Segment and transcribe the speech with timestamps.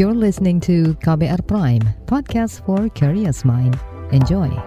[0.00, 3.76] You're listening to KBR Prime, podcast for curious mind.
[4.16, 4.48] Enjoy.
[4.48, 4.64] Halo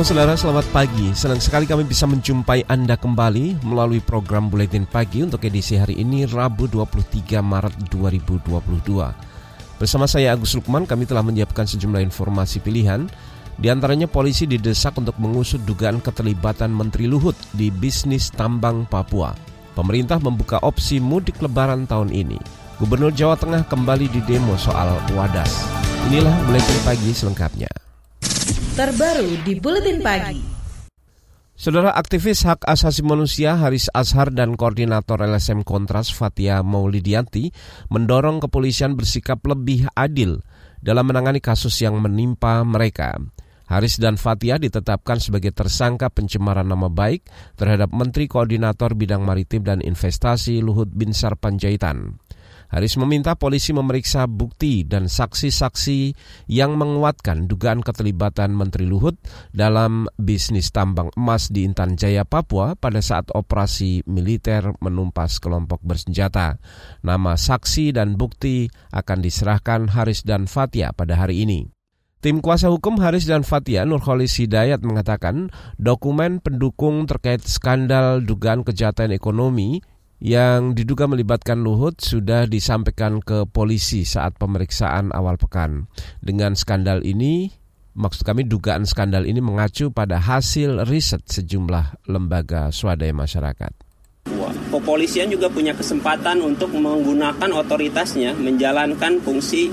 [0.00, 1.12] saudara, selamat pagi.
[1.12, 6.24] Senang sekali kami bisa menjumpai Anda kembali melalui program Buletin Pagi untuk edisi hari ini
[6.24, 9.39] Rabu 23 Maret 2022.
[9.80, 13.08] Bersama saya Agus Lukman, kami telah menyiapkan sejumlah informasi pilihan.
[13.56, 19.32] Di antaranya polisi didesak untuk mengusut dugaan keterlibatan Menteri Luhut di bisnis tambang Papua.
[19.72, 22.36] Pemerintah membuka opsi mudik lebaran tahun ini.
[22.76, 25.64] Gubernur Jawa Tengah kembali di demo soal wadas.
[26.08, 27.80] Inilah Buletin Pagi selengkapnya
[28.80, 30.59] terbaru di Buletin Pagi.
[31.60, 37.52] Saudara aktivis hak asasi manusia Haris Azhar dan koordinator LSM Kontras Fatia Maulidianti
[37.92, 40.40] mendorong kepolisian bersikap lebih adil
[40.80, 43.20] dalam menangani kasus yang menimpa mereka.
[43.68, 47.28] Haris dan Fatia ditetapkan sebagai tersangka pencemaran nama baik
[47.60, 52.16] terhadap Menteri Koordinator Bidang Maritim dan Investasi Luhut Binsar Panjaitan.
[52.70, 56.14] Haris meminta polisi memeriksa bukti dan saksi-saksi
[56.46, 59.18] yang menguatkan dugaan keterlibatan Menteri Luhut
[59.50, 66.62] dalam bisnis tambang emas di Intan Jaya, Papua pada saat operasi militer menumpas kelompok bersenjata.
[67.02, 71.66] Nama saksi dan bukti akan diserahkan Haris dan Fatia pada hari ini.
[72.20, 75.48] Tim kuasa hukum Haris dan Fatia Nurholis Hidayat mengatakan
[75.80, 79.80] dokumen pendukung terkait skandal dugaan kejahatan ekonomi
[80.20, 85.88] yang diduga melibatkan Luhut sudah disampaikan ke polisi saat pemeriksaan awal pekan.
[86.20, 87.48] Dengan skandal ini,
[87.96, 93.72] maksud kami dugaan skandal ini mengacu pada hasil riset sejumlah lembaga swadaya masyarakat.
[94.70, 99.72] Kepolisian juga punya kesempatan untuk menggunakan otoritasnya menjalankan fungsi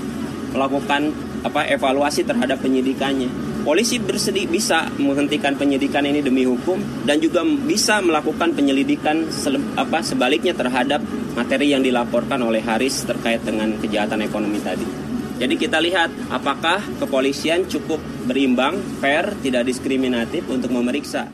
[0.50, 1.12] melakukan
[1.44, 3.28] apa evaluasi terhadap penyidikannya
[3.68, 9.28] polisi bersedia bisa menghentikan penyidikan ini demi hukum dan juga bisa melakukan penyelidikan
[9.76, 11.04] apa sebaliknya terhadap
[11.36, 14.88] materi yang dilaporkan oleh Haris terkait dengan kejahatan ekonomi tadi.
[15.36, 21.28] Jadi kita lihat apakah kepolisian cukup berimbang, fair, tidak diskriminatif untuk memeriksa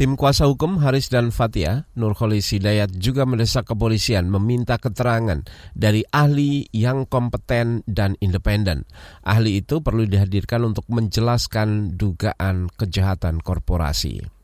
[0.00, 5.44] Tim kuasa hukum Haris dan Fatia, Nurholis Hidayat juga mendesak kepolisian meminta keterangan
[5.76, 8.88] dari ahli yang kompeten dan independen.
[9.20, 14.39] Ahli itu perlu dihadirkan untuk menjelaskan dugaan kejahatan korporasi.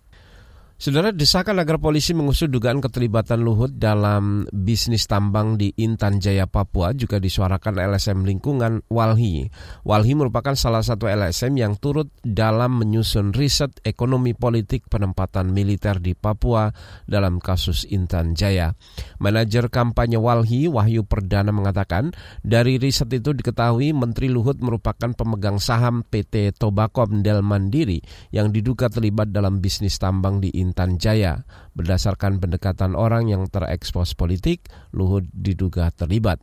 [0.77, 6.93] Saudara desakan agar polisi mengusut dugaan keterlibatan Luhut dalam bisnis tambang di Intan Jaya, Papua
[6.93, 9.49] juga disuarakan LSM Lingkungan Walhi.
[9.89, 16.13] Walhi merupakan salah satu LSM yang turut dalam menyusun riset ekonomi politik penempatan militer di
[16.13, 16.69] Papua
[17.09, 18.77] dalam kasus Intan Jaya.
[19.17, 22.13] Manajer kampanye Walhi, Wahyu Perdana mengatakan,
[22.45, 28.93] dari riset itu diketahui Menteri Luhut merupakan pemegang saham PT Tobakom Del Mandiri yang diduga
[28.93, 31.45] terlibat dalam bisnis tambang di Intan Jaya.
[31.77, 34.67] Berdasarkan pendekatan orang yang terekspos politik,
[34.97, 36.41] Luhut diduga terlibat.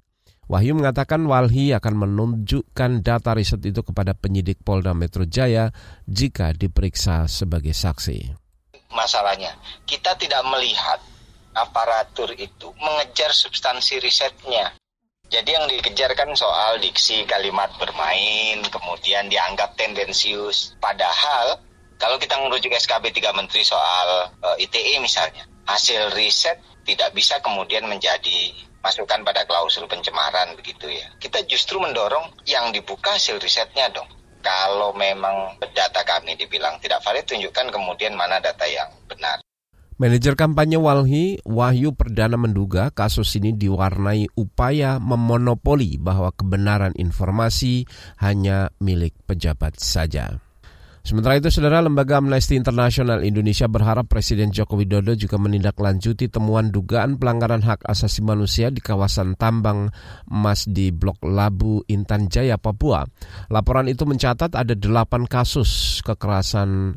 [0.52, 5.72] Wahyu mengatakan Walhi akan menunjukkan data riset itu kepada penyidik Polda Metro Jaya
[6.06, 8.36] jika diperiksa sebagai saksi.
[8.94, 9.56] Masalahnya,
[9.88, 11.02] kita tidak melihat
[11.56, 14.76] aparatur itu mengejar substansi risetnya.
[15.34, 20.78] Jadi yang dikejarkan soal diksi kalimat bermain, kemudian dianggap tendensius.
[20.78, 21.58] Padahal
[22.04, 27.88] kalau kita merujuk SKB 3 Menteri soal eh, ITE misalnya, hasil riset tidak bisa kemudian
[27.88, 28.52] menjadi
[28.84, 31.08] masukan pada klausul pencemaran begitu ya.
[31.16, 34.12] Kita justru mendorong yang dibuka hasil risetnya dong.
[34.44, 39.40] Kalau memang data kami dibilang tidak valid, tunjukkan kemudian mana data yang benar.
[39.96, 47.88] Manajer kampanye Walhi, Wahyu Perdana menduga kasus ini diwarnai upaya memonopoli bahwa kebenaran informasi
[48.20, 50.44] hanya milik pejabat saja.
[51.04, 57.20] Sementara itu, saudara lembaga Amnesty International Indonesia berharap Presiden Joko Widodo juga menindaklanjuti temuan dugaan
[57.20, 59.92] pelanggaran hak asasi manusia di kawasan tambang
[60.32, 63.04] emas di Blok Labu, Intan Jaya, Papua.
[63.52, 66.96] Laporan itu mencatat ada delapan kasus kekerasan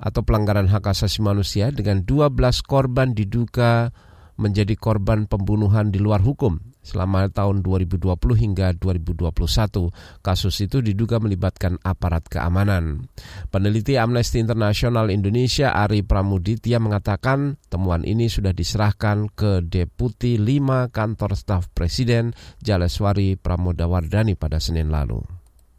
[0.00, 2.32] atau pelanggaran hak asasi manusia dengan 12
[2.64, 3.92] korban diduga
[4.40, 9.90] menjadi korban pembunuhan di luar hukum selama tahun 2020 hingga 2021.
[10.20, 13.08] Kasus itu diduga melibatkan aparat keamanan.
[13.48, 21.32] Peneliti Amnesty International Indonesia Ari Pramuditya mengatakan temuan ini sudah diserahkan ke Deputi 5 Kantor
[21.34, 25.24] Staf Presiden Jaleswari Pramodawardani pada Senin lalu.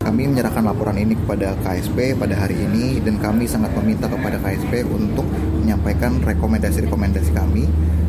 [0.05, 4.85] Kami menyerahkan laporan ini kepada KSP pada hari ini dan kami sangat meminta kepada KSP
[4.85, 5.25] untuk
[5.57, 7.65] menyampaikan rekomendasi-rekomendasi kami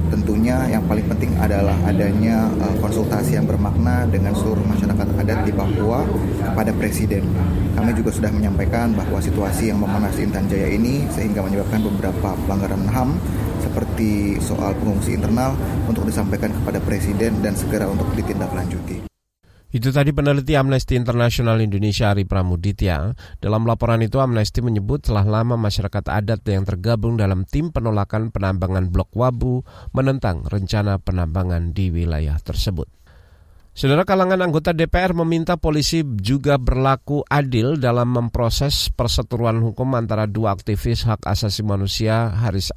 [0.08, 5.53] tentunya yang paling penting adalah adanya uh, konsultasi yang bermakna dengan seluruh masyarakat adat di
[5.53, 6.06] Papua
[6.43, 7.25] kepada presiden.
[7.75, 12.87] Kami juga sudah menyampaikan bahwa situasi yang memanas Intan Jaya ini sehingga menyebabkan beberapa pelanggaran
[12.88, 13.11] HAM
[13.61, 15.53] seperti soal pengungsi internal
[15.91, 19.16] untuk disampaikan kepada presiden dan segera untuk ditindaklanjuti.
[19.76, 23.12] Itu tadi peneliti Amnesty International Indonesia Ari Pramuditya.
[23.44, 28.88] Dalam laporan itu Amnesty menyebut telah lama masyarakat adat yang tergabung dalam tim penolakan penambangan
[28.88, 32.88] blok Wabu menentang rencana penambangan di wilayah tersebut.
[33.76, 40.56] Saudara kalangan anggota DPR meminta polisi juga berlaku adil dalam memproses perseteruan hukum antara dua
[40.56, 42.73] aktivis hak asasi manusia Haris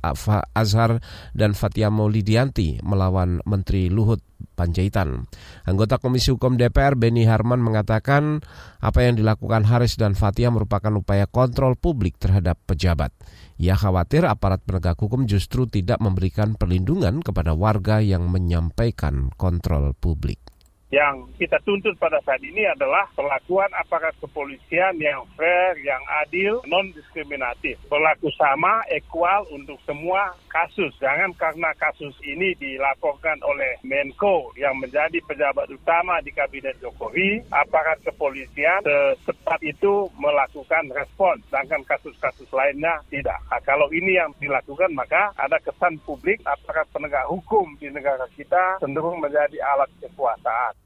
[0.52, 1.00] Azhar
[1.32, 4.20] dan Fatia Maulidianti melawan Menteri Luhut
[4.60, 5.24] Panjaitan.
[5.64, 8.44] Anggota Komisi Hukum DPR Beni Harman mengatakan
[8.84, 13.16] apa yang dilakukan Haris dan Fatia merupakan upaya kontrol publik terhadap pejabat.
[13.56, 20.49] Ia khawatir aparat penegak hukum justru tidak memberikan perlindungan kepada warga yang menyampaikan kontrol publik
[20.90, 26.90] yang kita tuntut pada saat ini adalah perlakuan aparat kepolisian yang fair, yang adil, non
[26.98, 30.90] diskriminatif, berlaku sama, equal untuk semua kasus.
[30.98, 38.02] Jangan karena kasus ini dilaporkan oleh Menko yang menjadi pejabat utama di kabinet Jokowi, aparat
[38.02, 38.82] kepolisian
[39.22, 43.38] secepat itu melakukan respon, sedangkan kasus-kasus lainnya tidak.
[43.54, 48.82] Nah, kalau ini yang dilakukan maka ada kesan publik aparat penegak hukum di negara kita
[48.82, 50.79] cenderung menjadi alat kekuasaan.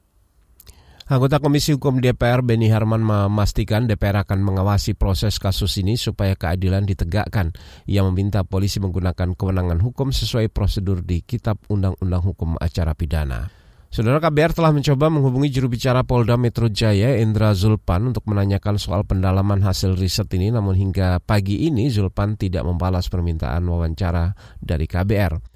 [1.04, 6.88] Anggota Komisi Hukum DPR Beni Harman memastikan DPR akan mengawasi proses kasus ini supaya keadilan
[6.88, 7.52] ditegakkan.
[7.84, 13.52] Ia meminta polisi menggunakan kewenangan hukum sesuai prosedur di Kitab Undang-Undang Hukum Acara Pidana.
[13.92, 19.04] Saudara KBR telah mencoba menghubungi juru bicara Polda Metro Jaya, Indra Zulpan, untuk menanyakan soal
[19.04, 25.53] pendalaman hasil riset ini, namun hingga pagi ini Zulpan tidak membalas permintaan wawancara dari KBR.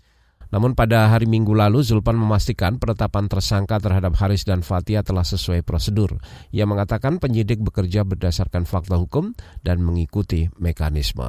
[0.48, 5.60] Namun pada hari Minggu lalu Zulpan memastikan penetapan tersangka terhadap Haris dan Fatia telah sesuai
[5.60, 6.16] prosedur.
[6.56, 11.28] Ia mengatakan penyidik bekerja berdasarkan fakta hukum dan mengikuti mekanisme.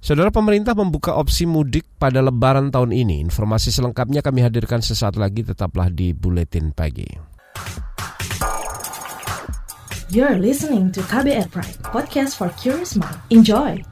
[0.00, 3.20] Saudara pemerintah membuka opsi mudik pada lebaran tahun ini.
[3.20, 7.08] Informasi selengkapnya kami hadirkan sesaat lagi tetaplah di Buletin Pagi.
[10.10, 13.14] You're listening to KBR Pride, podcast for curious mind.
[13.30, 13.89] Enjoy!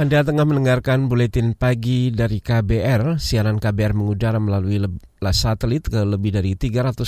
[0.00, 3.20] Anda tengah mendengarkan buletin pagi dari KBR.
[3.20, 4.80] Siaran KBR mengudara melalui
[5.28, 7.04] satelit ke lebih dari 350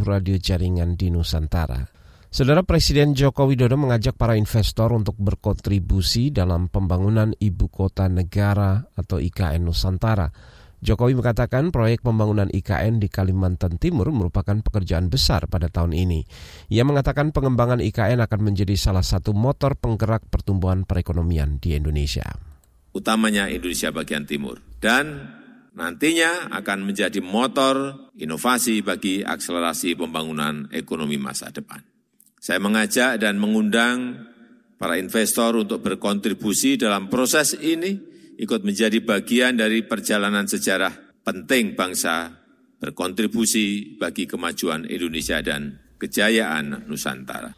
[0.00, 1.84] radio jaringan di Nusantara.
[2.32, 9.20] Saudara Presiden Joko Widodo mengajak para investor untuk berkontribusi dalam pembangunan ibu kota negara atau
[9.20, 10.32] IKN Nusantara.
[10.80, 16.24] Jokowi mengatakan proyek pembangunan IKN di Kalimantan Timur merupakan pekerjaan besar pada tahun ini.
[16.72, 22.24] Ia mengatakan pengembangan IKN akan menjadi salah satu motor penggerak pertumbuhan perekonomian di Indonesia.
[22.96, 24.64] Utamanya Indonesia bagian timur.
[24.80, 25.36] Dan
[25.76, 31.84] nantinya akan menjadi motor inovasi bagi akselerasi pembangunan ekonomi masa depan.
[32.40, 34.26] Saya mengajak dan mengundang
[34.80, 38.09] para investor untuk berkontribusi dalam proses ini
[38.40, 42.32] ikut menjadi bagian dari perjalanan sejarah penting bangsa
[42.80, 47.52] berkontribusi bagi kemajuan Indonesia dan kejayaan Nusantara.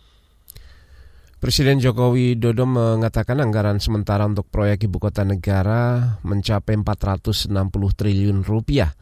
[1.38, 7.50] Presiden Jokowi Dodo mengatakan anggaran sementara untuk proyek ibu kota negara mencapai 460
[7.98, 8.94] triliun rupiah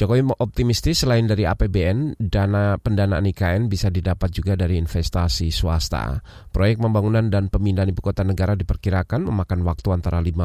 [0.00, 6.24] Jokowi optimistis selain dari APBN, dana pendanaan IKN bisa didapat juga dari investasi swasta.
[6.48, 10.40] Proyek pembangunan dan pemindahan ibu kota negara diperkirakan memakan waktu antara 15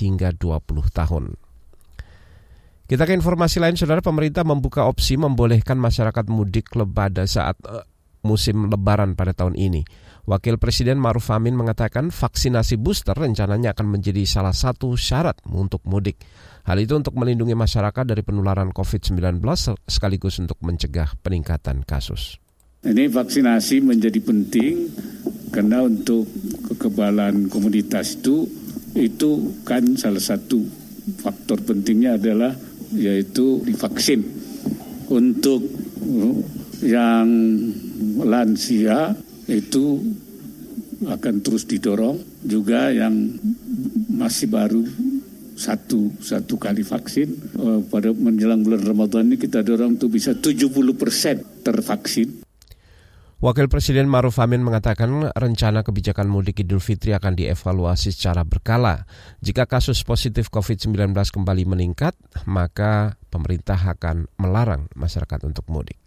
[0.00, 1.36] hingga 20 tahun.
[2.88, 7.84] Kita ke informasi lain, saudara pemerintah membuka opsi membolehkan masyarakat mudik pada saat uh,
[8.24, 9.84] musim lebaran pada tahun ini.
[10.24, 16.16] Wakil Presiden Maruf Amin mengatakan vaksinasi booster rencananya akan menjadi salah satu syarat untuk mudik.
[16.64, 19.20] Hal itu untuk melindungi masyarakat dari penularan COVID-19
[19.84, 22.40] sekaligus untuk mencegah peningkatan kasus.
[22.80, 24.88] Ini vaksinasi menjadi penting
[25.52, 26.24] karena untuk
[26.72, 28.48] kekebalan komunitas itu
[28.96, 30.64] itu kan salah satu
[31.20, 32.56] faktor pentingnya adalah
[32.96, 34.24] yaitu divaksin.
[35.12, 35.68] Untuk
[36.80, 37.28] yang
[38.24, 39.12] lansia
[39.52, 40.00] itu
[41.04, 43.36] akan terus didorong juga yang
[44.08, 44.80] masih baru
[45.54, 50.70] satu satu kali vaksin uh, pada menjelang bulan Ramadan ini kita dorong untuk bisa 70
[50.98, 52.44] persen tervaksin.
[53.44, 59.04] Wakil Presiden Maruf Amin mengatakan rencana kebijakan mudik Idul Fitri akan dievaluasi secara berkala.
[59.44, 62.16] Jika kasus positif COVID-19 kembali meningkat,
[62.48, 66.00] maka pemerintah akan melarang masyarakat untuk mudik.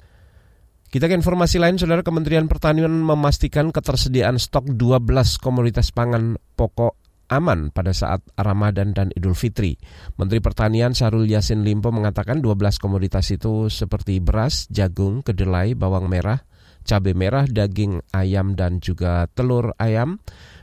[0.89, 5.04] Kita ke informasi lain, Saudara Kementerian Pertanian memastikan ketersediaan stok 12
[5.38, 9.79] komoditas pangan pokok aman pada saat Ramadan dan Idul Fitri.
[10.15, 16.43] Menteri Pertanian Sarul Yasin Limpo mengatakan 12 komoditas itu seperti beras, jagung, kedelai, bawang merah,
[16.88, 20.19] cabai merah, daging ayam dan juga telur ayam,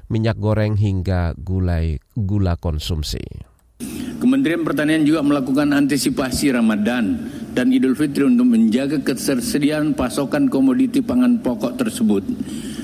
[0.08, 3.20] minyak goreng hingga gulai gula konsumsi.
[4.24, 11.44] Kementerian Pertanian juga melakukan antisipasi Ramadan dan Idul Fitri untuk menjaga ketersediaan pasokan komoditi pangan
[11.44, 12.24] pokok tersebut.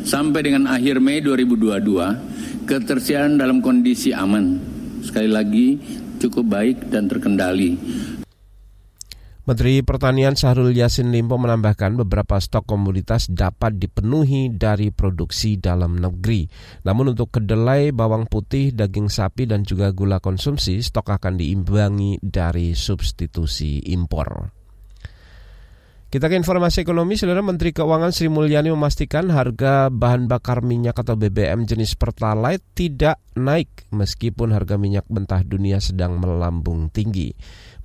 [0.05, 2.40] Sampai dengan akhir Mei 2022,
[2.71, 4.63] ketersediaan dalam kondisi aman.
[5.03, 5.75] Sekali lagi,
[6.23, 7.75] cukup baik dan terkendali.
[9.43, 16.47] Menteri Pertanian Syahrul Yassin Limpo menambahkan beberapa stok komoditas dapat dipenuhi dari produksi dalam negeri.
[16.87, 22.79] Namun untuk kedelai, bawang putih, daging sapi, dan juga gula konsumsi, stok akan diimbangi dari
[22.79, 24.60] substitusi impor.
[26.11, 31.15] Kita ke informasi ekonomi, Saudara Menteri Keuangan Sri Mulyani memastikan harga bahan bakar minyak atau
[31.15, 37.31] BBM jenis Pertalite tidak naik meskipun harga minyak mentah dunia sedang melambung tinggi.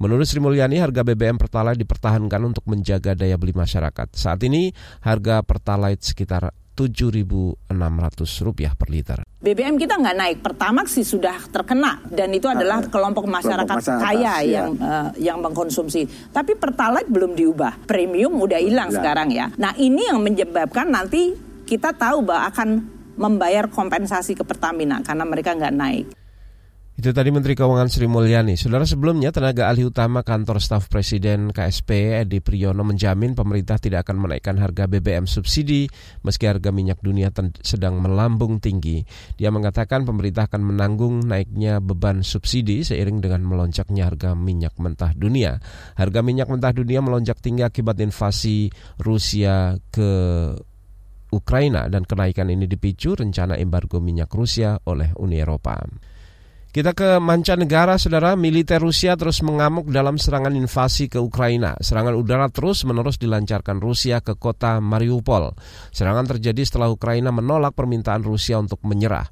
[0.01, 4.17] Menurut Sri Mulyani, harga BBM Pertalite dipertahankan untuk menjaga daya beli masyarakat.
[4.17, 4.73] Saat ini
[5.05, 9.23] harga Pertalite sekitar Rp7.600 per liter.
[9.39, 10.37] BBM kita nggak naik.
[10.43, 14.45] Pertamax sih sudah terkena dan itu adalah ah, kelompok masyarakat, kelompok masyarakat kaya ya.
[14.59, 16.03] yang uh, yang mengkonsumsi.
[16.35, 17.87] Tapi Pertalite belum diubah.
[17.87, 19.47] Premium udah hilang sekarang ya.
[19.55, 21.31] Nah ini yang menyebabkan nanti
[21.63, 22.69] kita tahu bahwa akan
[23.15, 26.05] membayar kompensasi ke Pertamina karena mereka nggak naik.
[26.95, 28.55] Itu tadi Menteri Keuangan Sri Mulyani.
[28.55, 34.23] Saudara sebelumnya tenaga ahli utama kantor staf Presiden KSP Edi Priyono menjamin pemerintah tidak akan
[34.23, 35.91] menaikkan harga BBM subsidi
[36.23, 37.35] meski harga minyak dunia
[37.67, 39.03] sedang melambung tinggi.
[39.35, 45.59] Dia mengatakan pemerintah akan menanggung naiknya beban subsidi seiring dengan melonjaknya harga minyak mentah dunia.
[45.99, 48.71] Harga minyak mentah dunia melonjak tinggi akibat invasi
[49.03, 50.11] Rusia ke
[51.35, 55.83] Ukraina dan kenaikan ini dipicu rencana embargo minyak Rusia oleh Uni Eropa.
[56.75, 58.35] Kita ke mancanegara, saudara.
[58.35, 61.79] Militer Rusia terus mengamuk dalam serangan invasi ke Ukraina.
[61.79, 65.55] Serangan udara terus menerus dilancarkan Rusia ke kota Mariupol.
[65.95, 69.23] Serangan terjadi setelah Ukraina menolak permintaan Rusia untuk menyerah.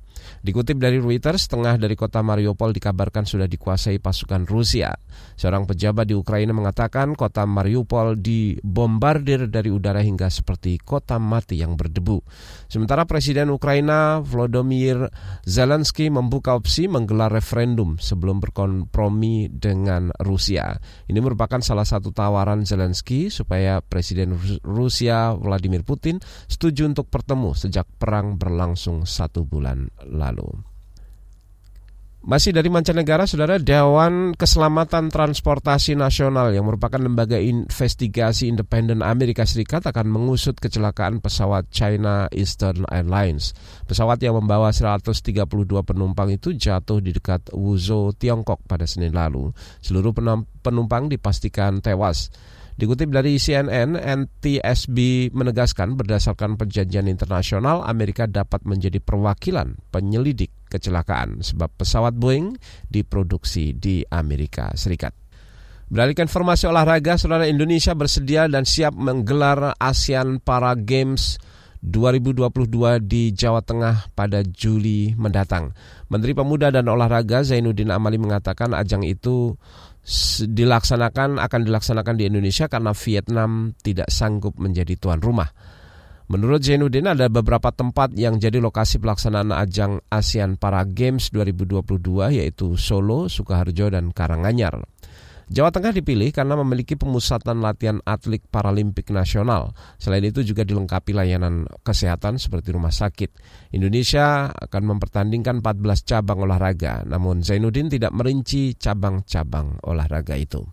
[0.44, 4.92] Dikutip dari Reuters, setengah dari kota Mariupol dikabarkan sudah dikuasai pasukan Rusia.
[5.40, 11.80] Seorang pejabat di Ukraina mengatakan kota Mariupol dibombardir dari udara hingga seperti kota mati yang
[11.80, 12.20] berdebu.
[12.68, 15.08] Sementara Presiden Ukraina Volodymyr
[15.48, 20.76] Zelensky membuka opsi menggelar referendum sebelum berkompromi dengan Rusia.
[21.08, 27.88] Ini merupakan salah satu tawaran Zelensky supaya Presiden Rusia Vladimir Putin setuju untuk bertemu sejak
[27.96, 30.48] perang berlangsung satu bulan lalu.
[32.24, 39.84] Masih dari mancanegara, saudara Dewan Keselamatan Transportasi Nasional yang merupakan lembaga investigasi independen Amerika Serikat
[39.84, 43.52] akan mengusut kecelakaan pesawat China Eastern Airlines.
[43.92, 45.12] Pesawat yang membawa 132
[45.84, 49.52] penumpang itu jatuh di dekat Wuzhou, Tiongkok pada Senin lalu.
[49.84, 50.16] Seluruh
[50.64, 52.32] penumpang dipastikan tewas.
[52.74, 61.70] Dikutip dari CNN, NTSB menegaskan berdasarkan perjanjian internasional Amerika dapat menjadi perwakilan penyelidik kecelakaan sebab
[61.78, 62.58] pesawat Boeing
[62.90, 65.14] diproduksi di Amerika Serikat.
[65.94, 71.38] Beralih ke informasi olahraga, saudara Indonesia bersedia dan siap menggelar ASEAN Para Games
[71.84, 75.76] 2022 di Jawa Tengah pada Juli mendatang.
[76.08, 79.60] Menteri Pemuda dan Olahraga Zainuddin Amali mengatakan ajang itu
[80.44, 85.48] dilaksanakan akan dilaksanakan di Indonesia karena Vietnam tidak sanggup menjadi tuan rumah.
[86.32, 92.80] Menurut Zainuddin ada beberapa tempat yang jadi lokasi pelaksanaan ajang ASEAN Para Games 2022 yaitu
[92.80, 94.82] Solo, Sukoharjo, dan Karanganyar.
[95.52, 99.76] Jawa Tengah dipilih karena memiliki pemusatan latihan atlet paralimpik nasional.
[100.00, 103.36] Selain itu juga dilengkapi layanan kesehatan seperti rumah sakit.
[103.76, 110.64] Indonesia akan mempertandingkan 14 cabang olahraga, namun Zainuddin tidak merinci cabang-cabang olahraga itu.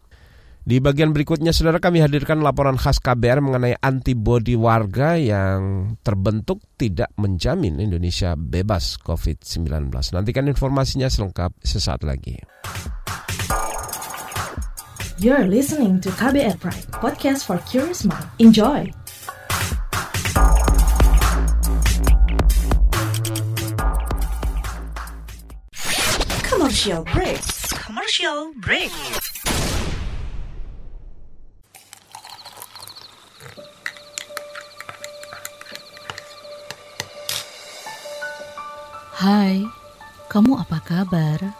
[0.61, 7.09] Di bagian berikutnya, saudara kami hadirkan laporan khas KBR mengenai antibodi warga yang terbentuk tidak
[7.17, 9.89] menjamin Indonesia bebas COVID-19.
[9.91, 12.37] Nantikan informasinya selengkap sesaat lagi.
[15.21, 18.25] You're listening to KBR Pride, podcast for curious mind.
[18.41, 18.89] Enjoy!
[26.49, 27.37] Commercial break.
[27.85, 28.89] Commercial break.
[39.21, 39.69] Hai,
[40.33, 41.60] kamu apa kabar?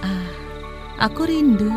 [0.00, 0.32] Ah,
[0.96, 1.68] aku rindu.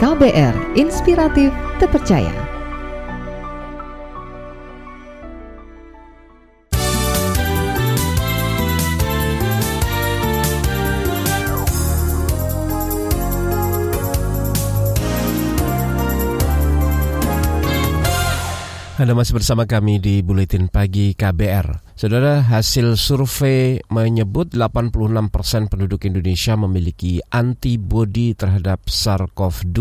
[0.00, 2.51] KBR Inspiratif Terpercaya.
[19.02, 21.98] Anda masih bersama kami di Buletin Pagi KBR.
[21.98, 29.78] Saudara, hasil survei menyebut 86 persen penduduk Indonesia memiliki antibodi terhadap SARS-CoV-2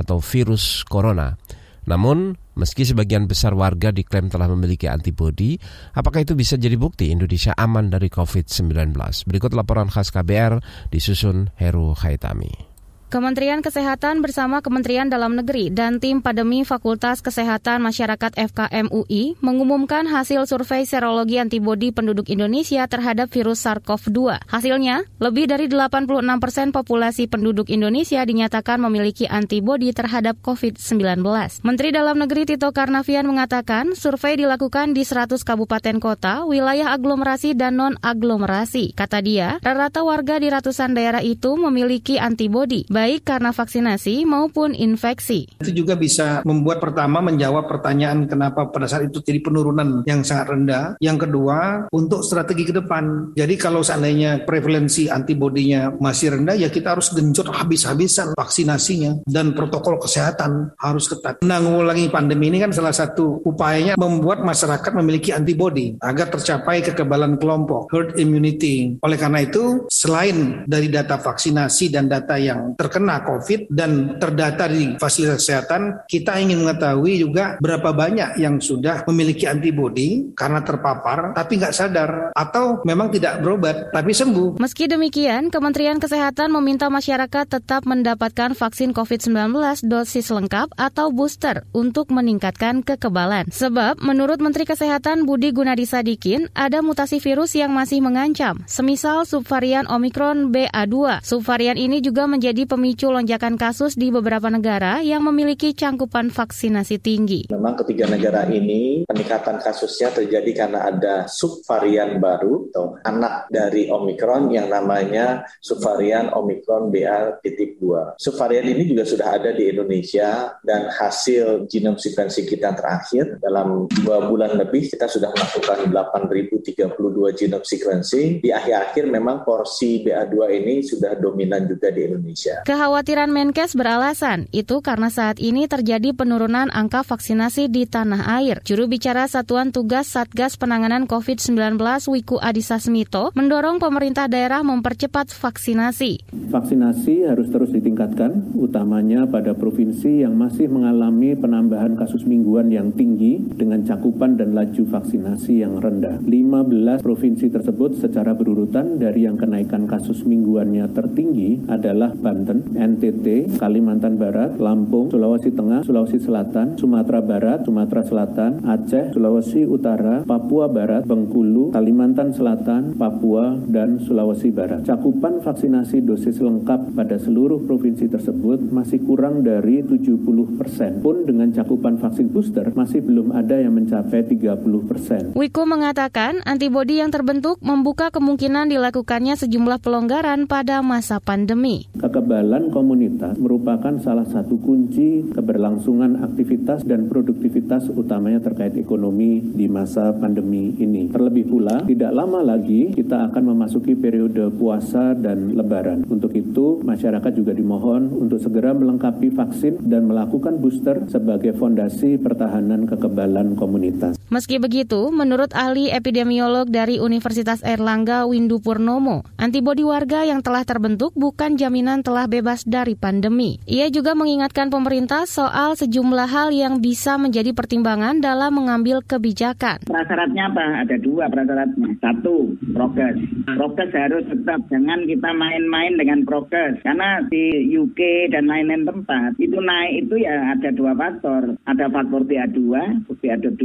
[0.00, 1.36] atau virus corona.
[1.84, 5.60] Namun, meski sebagian besar warga diklaim telah memiliki antibodi,
[5.92, 8.96] apakah itu bisa jadi bukti Indonesia aman dari COVID-19?
[9.28, 12.73] Berikut laporan khas KBR disusun Heru Haitami.
[13.14, 20.10] Kementerian Kesehatan bersama Kementerian Dalam Negeri dan tim Pandemi Fakultas Kesehatan Masyarakat FKM UI mengumumkan
[20.10, 24.50] hasil survei serologi antibodi penduduk Indonesia terhadap virus SARS-CoV-2.
[24.50, 31.22] Hasilnya, lebih dari 86 persen populasi penduduk Indonesia dinyatakan memiliki antibodi terhadap COVID-19.
[31.62, 37.78] Menteri Dalam Negeri Tito Karnavian mengatakan survei dilakukan di 100 kabupaten kota, wilayah aglomerasi dan
[37.78, 38.90] non-aglomerasi.
[38.98, 45.52] Kata dia, rata-rata warga di ratusan daerah itu memiliki antibodi, karena vaksinasi maupun infeksi.
[45.60, 50.56] Itu juga bisa membuat pertama menjawab pertanyaan kenapa pada saat itu jadi penurunan yang sangat
[50.56, 50.84] rendah.
[51.04, 53.36] Yang kedua, untuk strategi ke depan.
[53.36, 60.00] Jadi kalau seandainya prevalensi antibodinya masih rendah, ya kita harus genjot habis-habisan vaksinasinya dan protokol
[60.00, 61.44] kesehatan harus ketat.
[61.44, 67.92] Menanggulangi pandemi ini kan salah satu upayanya membuat masyarakat memiliki antibodi agar tercapai kekebalan kelompok,
[67.92, 68.96] herd immunity.
[69.04, 74.70] Oleh karena itu, selain dari data vaksinasi dan data yang terkait terkena COVID dan terdata
[74.70, 81.34] di fasilitas kesehatan, kita ingin mengetahui juga berapa banyak yang sudah memiliki antibodi karena terpapar
[81.34, 84.62] tapi nggak sadar atau memang tidak berobat tapi sembuh.
[84.62, 89.58] Meski demikian, Kementerian Kesehatan meminta masyarakat tetap mendapatkan vaksin COVID-19
[89.90, 93.50] dosis lengkap atau booster untuk meningkatkan kekebalan.
[93.50, 99.90] Sebab menurut Menteri Kesehatan Budi Gunadi Sadikin, ada mutasi virus yang masih mengancam, semisal subvarian
[99.90, 101.26] Omikron BA2.
[101.26, 107.46] Subvarian ini juga menjadi pemicu lonjakan kasus di beberapa negara yang memiliki cangkupan vaksinasi tinggi.
[107.46, 114.50] Memang ketiga negara ini peningkatan kasusnya terjadi karena ada subvarian baru atau anak dari Omikron
[114.50, 118.18] yang namanya subvarian Omikron BA.2.
[118.18, 124.26] Subvarian ini juga sudah ada di Indonesia dan hasil genome sequencing kita terakhir dalam dua
[124.26, 128.42] bulan lebih kita sudah melakukan 8.032 genome sequencing.
[128.42, 132.63] Di akhir-akhir memang porsi BA2 ini sudah dominan juga di Indonesia.
[132.64, 138.64] Kekhawatiran Menkes beralasan itu karena saat ini terjadi penurunan angka vaksinasi di tanah air.
[138.64, 141.76] Juru bicara Satuan Tugas Satgas Penanganan COVID-19
[142.08, 146.32] Wiku Adhisa Smito mendorong pemerintah daerah mempercepat vaksinasi.
[146.32, 153.44] Vaksinasi harus terus ditingkatkan, utamanya pada provinsi yang masih mengalami penambahan kasus mingguan yang tinggi
[153.44, 156.16] dengan cakupan dan laju vaksinasi yang rendah.
[156.24, 164.14] 15 provinsi tersebut secara berurutan dari yang kenaikan kasus mingguannya tertinggi adalah Banten, NTT, Kalimantan
[164.14, 171.02] Barat, Lampung, Sulawesi Tengah, Sulawesi Selatan, Sumatera Barat, Sumatera Selatan, Aceh, Sulawesi Utara, Papua Barat,
[171.02, 174.86] Bengkulu, Kalimantan Selatan, Papua, dan Sulawesi Barat.
[174.86, 180.22] Cakupan vaksinasi dosis lengkap pada seluruh provinsi tersebut masih kurang dari 70
[180.54, 181.02] persen.
[181.02, 185.22] Pun dengan cakupan vaksin booster masih belum ada yang mencapai 30 persen.
[185.34, 191.90] Wiku mengatakan antibodi yang terbentuk membuka kemungkinan dilakukannya sejumlah pelonggaran pada masa pandemi.
[191.98, 199.64] Kekebalan Kekebalan komunitas merupakan salah satu kunci keberlangsungan aktivitas dan produktivitas utamanya terkait ekonomi di
[199.64, 201.08] masa pandemi ini.
[201.08, 206.04] Terlebih pula, tidak lama lagi kita akan memasuki periode puasa dan lebaran.
[206.04, 212.84] Untuk itu, masyarakat juga dimohon untuk segera melengkapi vaksin dan melakukan booster sebagai fondasi pertahanan
[212.84, 214.20] kekebalan komunitas.
[214.28, 221.16] Meski begitu, menurut ahli epidemiolog dari Universitas Erlangga Windu Purnomo, antibodi warga yang telah terbentuk
[221.16, 223.62] bukan jaminan telah bebas dari pandemi.
[223.70, 229.86] Ia juga mengingatkan pemerintah soal sejumlah hal yang bisa menjadi pertimbangan dalam mengambil kebijakan.
[229.86, 230.82] Prasyaratnya apa?
[230.82, 231.94] Ada dua prasyaratnya.
[232.02, 233.22] Satu, prokes.
[233.54, 236.82] Prokes harus tetap, jangan kita main-main dengan prokes.
[236.82, 241.54] Karena di UK dan lain-lain tempat, itu naik itu ya ada dua faktor.
[241.70, 242.60] Ada faktor BA2,
[243.06, 243.62] BA2,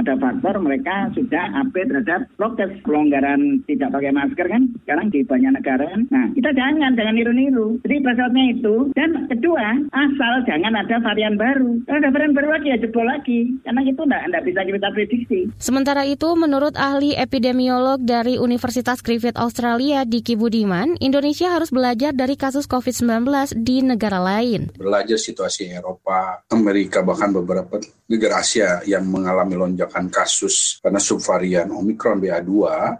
[0.00, 2.72] ada faktor mereka sudah update terhadap prokes.
[2.86, 6.02] Pelonggaran tidak pakai masker kan sekarang di banyak negara kan.
[6.08, 7.82] Nah, kita jangan, jangan niru-niru.
[7.82, 8.74] Jadi prasyaratnya itu.
[8.94, 11.82] Dan kedua, asal jangan ada varian baru.
[11.90, 13.58] Kalau ada varian baru lagi ya jebol lagi.
[13.66, 15.40] Karena itu enggak, bisa kita prediksi.
[15.58, 22.38] Sementara itu, menurut ahli epidemiolog dari Universitas Griffith Australia, Diki Budiman, Indonesia harus belajar dari
[22.38, 23.26] kasus COVID-19
[23.58, 24.70] di negara lain.
[24.78, 32.22] Belajar situasi Eropa, Amerika, bahkan beberapa negara Asia yang mengalami lonjakan kasus karena subvarian Omicron
[32.22, 32.52] BA2,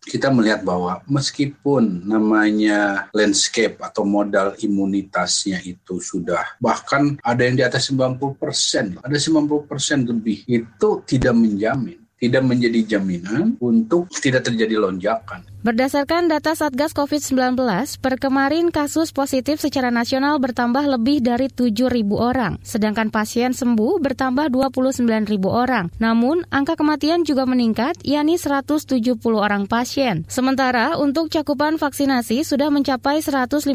[0.03, 4.59] kita melihat bahwa meskipun namanya landscape atau modal
[4.97, 10.89] imunitasnya itu sudah bahkan ada yang di atas 90 persen, ada 90 persen lebih, itu
[11.05, 15.47] tidak menjamin tidak menjadi jaminan untuk tidak terjadi lonjakan.
[15.67, 17.59] Berdasarkan data Satgas COVID-19,
[17.99, 24.47] per kemarin kasus positif secara nasional bertambah lebih dari 7.000 orang, sedangkan pasien sembuh bertambah
[24.55, 25.03] 29.000
[25.51, 25.91] orang.
[25.99, 30.23] Namun, angka kematian juga meningkat, yakni 170 orang pasien.
[30.31, 33.67] Sementara, untuk cakupan vaksinasi sudah mencapai 155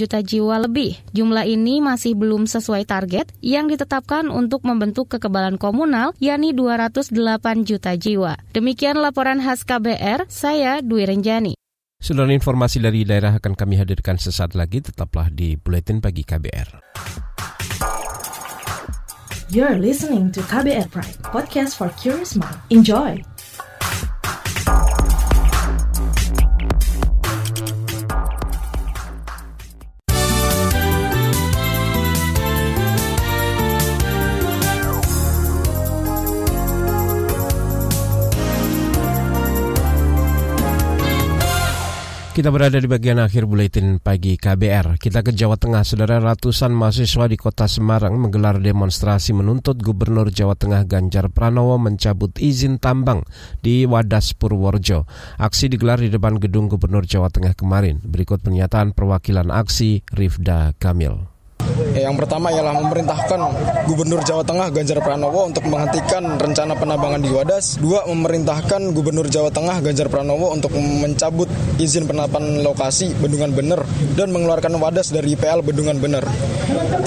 [0.00, 0.96] juta jiwa lebih.
[1.12, 7.77] Jumlah ini masih belum sesuai target yang ditetapkan untuk membentuk kekebalan komunal, yakni 208 juta
[7.78, 8.34] jiwa.
[8.50, 11.54] Demikian laporan khas KBR, saya Dwi Renjani.
[11.98, 16.78] Saudara informasi dari daerah akan kami hadirkan sesaat lagi, tetaplah di Buletin Pagi KBR.
[19.50, 22.58] You're listening to KBR Pride, podcast for curious mind.
[22.68, 23.22] Enjoy!
[42.38, 44.94] Kita berada di bagian akhir buletin pagi KBR.
[45.02, 45.82] Kita ke Jawa Tengah.
[45.82, 52.30] Saudara ratusan mahasiswa di kota Semarang menggelar demonstrasi menuntut Gubernur Jawa Tengah Ganjar Pranowo mencabut
[52.38, 53.26] izin tambang
[53.58, 55.02] di Wadas Purworejo.
[55.34, 57.98] Aksi digelar di depan gedung Gubernur Jawa Tengah kemarin.
[58.06, 61.37] Berikut pernyataan perwakilan aksi Rifda Kamil.
[61.98, 63.40] Yang pertama ialah memerintahkan
[63.90, 67.80] Gubernur Jawa Tengah Ganjar Pranowo untuk menghentikan rencana penambangan di Wadas.
[67.80, 71.48] Dua, memerintahkan Gubernur Jawa Tengah Ganjar Pranowo untuk mencabut
[71.80, 73.80] izin penetapan lokasi Bendungan Bener
[74.14, 76.24] dan mengeluarkan Wadas dari IPL Bendungan Bener.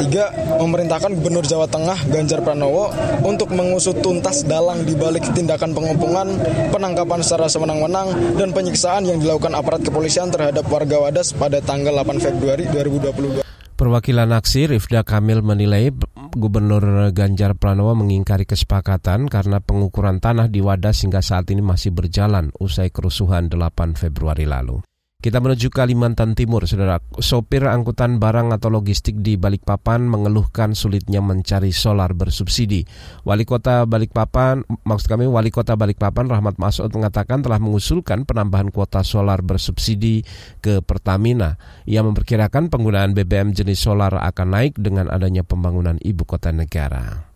[0.01, 2.89] Tiga, memerintahkan Gubernur Jawa Tengah Ganjar Pranowo
[3.21, 6.27] untuk mengusut tuntas dalang di balik tindakan pengepungan,
[6.73, 12.17] penangkapan secara sewenang-wenang, dan penyiksaan yang dilakukan aparat kepolisian terhadap warga Wadas pada tanggal 8
[12.17, 13.50] Februari 2022.
[13.81, 15.89] Perwakilan aksi Rifda Kamil menilai
[16.37, 22.53] Gubernur Ganjar Pranowo mengingkari kesepakatan karena pengukuran tanah di Wadas hingga saat ini masih berjalan
[22.61, 24.85] usai kerusuhan 8 Februari lalu.
[25.21, 26.97] Kita menuju Kalimantan Timur, saudara.
[27.21, 32.89] Sopir angkutan barang atau logistik di Balikpapan mengeluhkan sulitnya mencari solar bersubsidi.
[33.21, 39.05] Wali Kota Balikpapan, maksud kami Wali Kota Balikpapan Rahmat Masud mengatakan telah mengusulkan penambahan kuota
[39.05, 40.25] solar bersubsidi
[40.57, 41.61] ke Pertamina.
[41.85, 47.30] Ia memperkirakan penggunaan BBM jenis solar akan naik dengan adanya pembangunan ibu kota negara.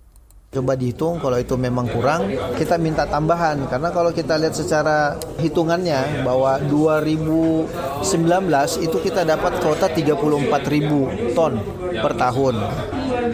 [0.56, 6.24] Coba dihitung kalau itu memang kurang, kita minta tambahan karena kalau kita lihat secara hitungannya
[6.24, 8.00] bahwa 2019
[8.80, 11.60] itu kita dapat kuota 34.000 ton
[12.00, 12.56] per tahun.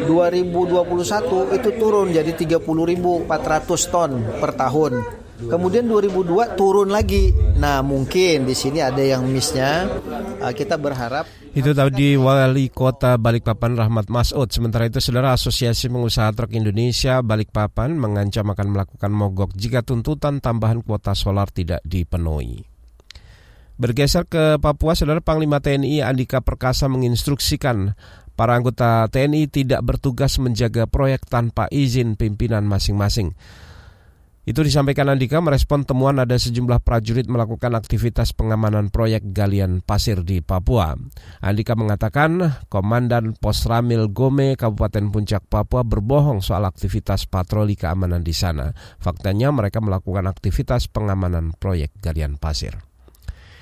[0.09, 5.21] 2021 itu turun jadi 30.400 ton per tahun.
[5.41, 7.33] Kemudian 2002 turun lagi.
[7.57, 9.89] Nah, mungkin di sini ada yang missnya.
[10.53, 14.47] Kita berharap itu tadi Wali Kota Balikpapan Rahmat Masud.
[14.47, 20.79] Sementara itu Saudara Asosiasi Pengusaha Truk Indonesia Balikpapan mengancam akan melakukan mogok jika tuntutan tambahan
[20.79, 22.63] kuota solar tidak dipenuhi.
[23.75, 27.99] Bergeser ke Papua, Saudara Panglima TNI Andika Perkasa menginstruksikan
[28.39, 33.35] para anggota TNI tidak bertugas menjaga proyek tanpa izin pimpinan masing-masing.
[34.41, 40.41] Itu disampaikan Andika merespon temuan ada sejumlah prajurit melakukan aktivitas pengamanan proyek galian pasir di
[40.41, 40.97] Papua.
[41.45, 48.33] Andika mengatakan Komandan Pos Ramil Gome Kabupaten Puncak Papua berbohong soal aktivitas patroli keamanan di
[48.33, 48.73] sana.
[48.97, 52.90] Faktanya mereka melakukan aktivitas pengamanan proyek galian pasir.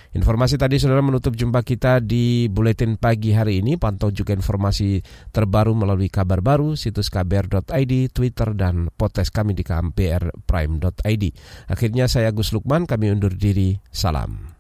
[0.10, 3.78] Informasi tadi saudara menutup jumpa kita di Buletin Pagi hari ini.
[3.78, 11.24] Pantau juga informasi terbaru melalui kabar baru, situs kbr.id, Twitter, dan podcast kami di kbrprime.id.
[11.70, 13.78] Akhirnya saya Agus Lukman, kami undur diri.
[13.94, 14.58] Salam.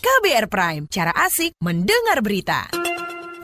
[0.00, 2.79] KBR Prime, cara asik mendengar berita.